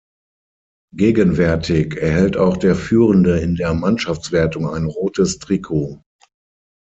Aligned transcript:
Gegenwärtig 0.95 1.95
erhält 1.97 2.35
auch 2.35 2.57
der 2.57 2.73
Führende 2.75 3.37
in 3.39 3.53
der 3.53 3.75
Mannschaftswertung 3.75 4.67
ein 4.67 4.85
rotes 4.85 5.37
Trikot. 5.37 6.01